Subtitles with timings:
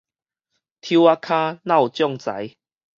[0.03, 0.07] 丑仔跤，
[1.63, 2.55] 那有將才